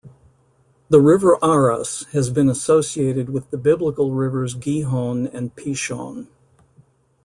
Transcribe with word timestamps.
The 0.89 0.99
river 0.99 1.37
Aras 1.45 2.05
has 2.11 2.31
been 2.31 2.49
associated 2.49 3.29
with 3.29 3.51
the 3.51 3.57
biblical 3.59 4.13
rivers 4.15 4.55
Gihon 4.55 5.27
and 5.27 5.55
Pishon. 5.55 6.27